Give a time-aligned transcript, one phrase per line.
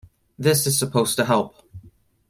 [0.39, 1.57] This is supposed to help.